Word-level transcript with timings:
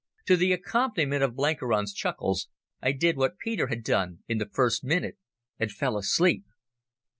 To 0.25 0.35
the 0.35 0.51
accompaniment 0.51 1.21
of 1.21 1.35
Blenkiron's 1.35 1.93
chuckles 1.93 2.47
I 2.81 2.91
did 2.91 3.17
what 3.17 3.37
Peter 3.37 3.67
had 3.67 3.83
done 3.83 4.23
in 4.27 4.39
the 4.39 4.49
first 4.51 4.83
minute, 4.83 5.19
and 5.59 5.71
fell 5.71 5.95
asleep. 5.95 6.43